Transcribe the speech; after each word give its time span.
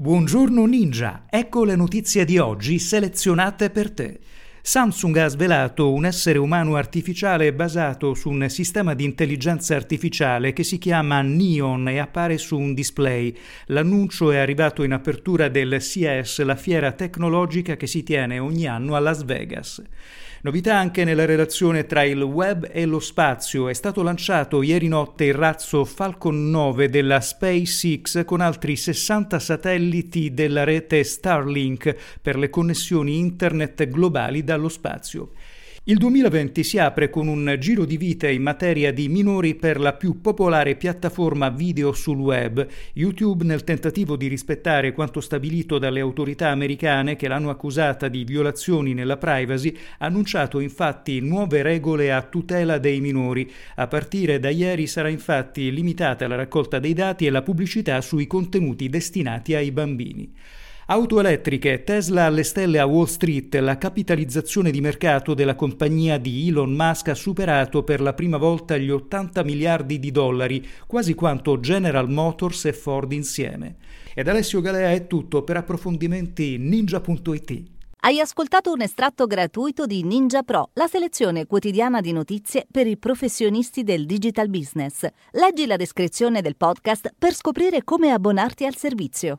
Buongiorno 0.00 0.64
Ninja, 0.64 1.26
ecco 1.28 1.62
le 1.62 1.76
notizie 1.76 2.24
di 2.24 2.38
oggi 2.38 2.78
selezionate 2.78 3.68
per 3.68 3.90
te. 3.90 4.18
Samsung 4.62 5.16
ha 5.16 5.28
svelato 5.28 5.90
un 5.90 6.04
essere 6.04 6.38
umano 6.38 6.76
artificiale 6.76 7.54
basato 7.54 8.12
su 8.12 8.28
un 8.28 8.46
sistema 8.50 8.92
di 8.92 9.04
intelligenza 9.04 9.74
artificiale 9.74 10.52
che 10.52 10.64
si 10.64 10.76
chiama 10.76 11.22
Neon 11.22 11.88
e 11.88 11.98
appare 11.98 12.36
su 12.36 12.58
un 12.58 12.74
display. 12.74 13.34
L'annuncio 13.66 14.30
è 14.30 14.36
arrivato 14.36 14.82
in 14.82 14.92
apertura 14.92 15.48
del 15.48 15.80
CES, 15.80 16.42
la 16.42 16.56
fiera 16.56 16.92
tecnologica 16.92 17.76
che 17.76 17.86
si 17.86 18.02
tiene 18.02 18.38
ogni 18.38 18.66
anno 18.66 18.96
a 18.96 19.00
Las 19.00 19.24
Vegas. 19.24 19.82
Novità 20.42 20.78
anche 20.78 21.04
nella 21.04 21.26
relazione 21.26 21.84
tra 21.84 22.02
il 22.02 22.22
web 22.22 22.66
e 22.72 22.86
lo 22.86 22.98
spazio. 22.98 23.68
È 23.68 23.74
stato 23.74 24.02
lanciato 24.02 24.62
ieri 24.62 24.88
notte 24.88 25.24
il 25.26 25.34
razzo 25.34 25.84
Falcon 25.84 26.48
9 26.48 26.88
della 26.88 27.20
SpaceX 27.20 28.24
con 28.24 28.40
altri 28.40 28.74
60 28.74 29.38
satelliti 29.38 30.32
della 30.32 30.64
rete 30.64 31.04
Starlink 31.04 31.94
per 32.22 32.38
le 32.38 32.48
connessioni 32.48 33.18
internet 33.18 33.86
globali 33.88 34.42
dallo 34.50 34.68
spazio. 34.68 35.30
Il 35.84 35.96
2020 35.96 36.62
si 36.62 36.76
apre 36.76 37.08
con 37.08 37.26
un 37.26 37.56
giro 37.58 37.86
di 37.86 37.96
vite 37.96 38.30
in 38.30 38.42
materia 38.42 38.92
di 38.92 39.08
minori 39.08 39.54
per 39.54 39.80
la 39.80 39.94
più 39.94 40.20
popolare 40.20 40.76
piattaforma 40.76 41.48
video 41.48 41.92
sul 41.92 42.18
web, 42.18 42.66
YouTube 42.92 43.44
nel 43.44 43.64
tentativo 43.64 44.16
di 44.16 44.26
rispettare 44.26 44.92
quanto 44.92 45.22
stabilito 45.22 45.78
dalle 45.78 46.00
autorità 46.00 46.48
americane 46.48 47.16
che 47.16 47.28
l'hanno 47.28 47.48
accusata 47.48 48.08
di 48.08 48.24
violazioni 48.24 48.92
nella 48.92 49.16
privacy, 49.16 49.74
ha 49.98 50.06
annunciato 50.06 50.60
infatti 50.60 51.20
nuove 51.20 51.62
regole 51.62 52.12
a 52.12 52.20
tutela 52.22 52.76
dei 52.76 53.00
minori. 53.00 53.50
A 53.76 53.86
partire 53.86 54.38
da 54.38 54.50
ieri 54.50 54.86
sarà 54.86 55.08
infatti 55.08 55.72
limitata 55.72 56.28
la 56.28 56.36
raccolta 56.36 56.78
dei 56.78 56.92
dati 56.92 57.24
e 57.24 57.30
la 57.30 57.42
pubblicità 57.42 58.02
sui 58.02 58.26
contenuti 58.26 58.90
destinati 58.90 59.54
ai 59.54 59.70
bambini. 59.70 60.30
Auto 60.90 61.20
elettriche, 61.20 61.84
Tesla 61.84 62.24
alle 62.24 62.42
stelle 62.42 62.80
a 62.80 62.84
Wall 62.84 63.04
Street, 63.04 63.54
la 63.54 63.78
capitalizzazione 63.78 64.72
di 64.72 64.80
mercato 64.80 65.34
della 65.34 65.54
compagnia 65.54 66.18
di 66.18 66.48
Elon 66.48 66.72
Musk 66.72 67.10
ha 67.10 67.14
superato 67.14 67.84
per 67.84 68.00
la 68.00 68.12
prima 68.12 68.38
volta 68.38 68.76
gli 68.76 68.90
80 68.90 69.44
miliardi 69.44 70.00
di 70.00 70.10
dollari, 70.10 70.68
quasi 70.88 71.14
quanto 71.14 71.60
General 71.60 72.10
Motors 72.10 72.64
e 72.64 72.72
Ford 72.72 73.12
insieme. 73.12 73.76
Ed 74.12 74.26
Alessio 74.26 74.60
Galea 74.60 74.90
è 74.90 75.06
tutto 75.06 75.44
per 75.44 75.58
approfondimenti 75.58 76.58
ninja.it. 76.58 77.62
Hai 78.00 78.18
ascoltato 78.18 78.72
un 78.72 78.80
estratto 78.80 79.28
gratuito 79.28 79.86
di 79.86 80.02
Ninja 80.02 80.42
Pro, 80.42 80.70
la 80.72 80.88
selezione 80.88 81.46
quotidiana 81.46 82.00
di 82.00 82.10
notizie 82.10 82.66
per 82.68 82.88
i 82.88 82.96
professionisti 82.96 83.84
del 83.84 84.06
digital 84.06 84.48
business. 84.48 85.06
Leggi 85.34 85.66
la 85.66 85.76
descrizione 85.76 86.42
del 86.42 86.56
podcast 86.56 87.14
per 87.16 87.32
scoprire 87.32 87.84
come 87.84 88.10
abbonarti 88.10 88.66
al 88.66 88.74
servizio. 88.74 89.38